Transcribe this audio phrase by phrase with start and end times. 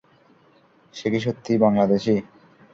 [0.93, 2.15] সে কি সত্যিই বাংলাদেশি?